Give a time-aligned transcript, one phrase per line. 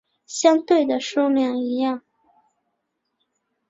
[0.25, 2.01] 相对的数量一样。